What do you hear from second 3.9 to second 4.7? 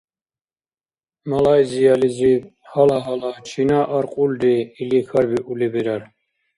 аркьулри?»